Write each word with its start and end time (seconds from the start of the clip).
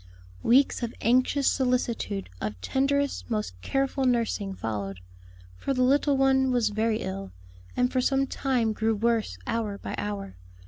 Weeks 0.41 0.81
of 0.81 0.95
anxious 1.01 1.45
solicitude, 1.45 2.31
of 2.41 2.59
tenderest, 2.59 3.29
most 3.29 3.53
careful 3.61 4.05
nursing, 4.05 4.55
followed; 4.55 4.99
for 5.55 5.75
the 5.75 5.83
little 5.83 6.17
one 6.17 6.49
was 6.49 6.69
very 6.69 7.01
ill, 7.01 7.33
and 7.77 7.91
for 7.91 8.01
some 8.01 8.25
time 8.25 8.73
grew 8.73 8.95
worse 8.95 9.37
hour 9.45 9.77
by 9.77 9.93
hour. 9.99 10.37